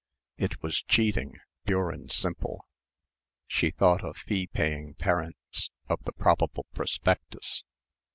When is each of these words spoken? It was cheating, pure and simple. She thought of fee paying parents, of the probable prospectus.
It 0.39 0.63
was 0.63 0.81
cheating, 0.81 1.35
pure 1.67 1.91
and 1.91 2.11
simple. 2.11 2.65
She 3.45 3.69
thought 3.69 4.03
of 4.03 4.17
fee 4.17 4.47
paying 4.47 4.95
parents, 4.95 5.69
of 5.89 6.01
the 6.05 6.11
probable 6.13 6.65
prospectus. 6.73 7.63